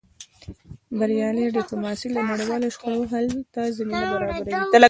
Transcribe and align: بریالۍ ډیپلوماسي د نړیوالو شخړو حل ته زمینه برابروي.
بریالۍ 0.99 1.45
ډیپلوماسي 1.57 2.07
د 2.11 2.17
نړیوالو 2.31 2.67
شخړو 2.75 3.01
حل 3.11 3.27
ته 3.53 3.61
زمینه 3.77 4.05
برابروي. 4.13 4.51